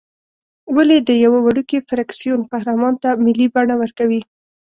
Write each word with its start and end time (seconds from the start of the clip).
ولې 0.75 0.97
د 1.01 1.09
یوه 1.23 1.39
وړوکي 1.45 1.77
فرکسیون 1.89 2.39
قهرمان 2.51 2.93
ته 3.03 3.09
ملي 3.25 3.47
بڼه 3.55 3.75
ورکوې. 3.81 4.21